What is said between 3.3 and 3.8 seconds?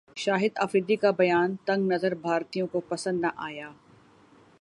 ایا